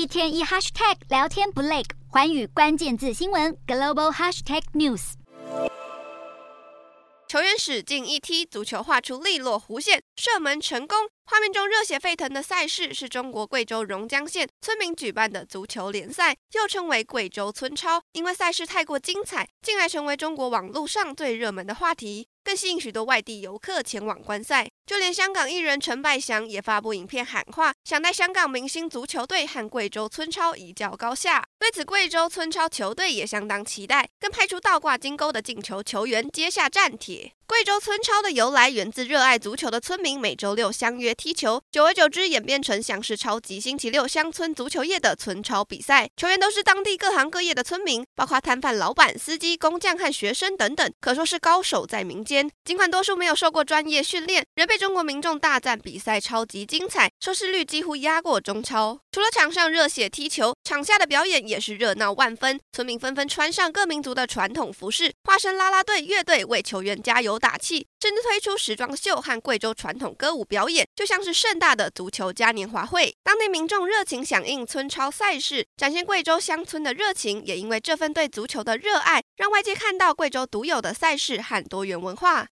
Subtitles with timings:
[0.00, 5.12] 一天一 hashtag 聊天不累，环宇关键字新闻 global hashtag news。
[7.28, 10.96] 球员使劲一踢，足球画出利落弧线，射门成功。
[11.26, 18.02] 画面中热血沸腾的赛事是中国贵州榕江县村民举办的足球联赛，又称为贵州村超。
[18.12, 22.26] 因为赛事太过精彩，近来成为中国网络上最热门的话题。
[22.50, 31.44] 更吸引许多外地游客前往观赛，就连香港艺人陈百祥也发布影片喊话，想带香港明星足球队和贵州村超一较高下。
[31.60, 37.30] 对此，贵州村超球队也相当期待，更派出倒挂金钩的进球球员接下战帖。
[37.46, 46.08] 贵州村超的由来源自热爱足球的村民每周六相约踢球，久而久之演变成像是超级星期六乡村足球夜的村超比赛。
[46.16, 52.39] 球员都是当地各行各业的村民，包括摊贩、老板、司机、工匠和学生等等，可说是高手在民间。
[52.64, 59.00] 尽管多数没有受过专业训练，仍被中国民众大赞比赛超级精彩，收视率几乎压过中超。
[59.10, 62.60] 除了场上热血踢球，场下的表演也是热闹万分。
[62.72, 73.12] 村民纷纷穿上各民族的传统服饰，化身啦啦队、乐队，为球员加油打气，甚至推出时装秀和贵州传统歌舞表演，就像是盛大的足球嘉年华会。
[73.24, 82.46] 当地民众热情响应村超赛事，展现贵州乡村的热情，也因为这份对足球的热爱，让外界看到贵州独有的赛事和多元文化。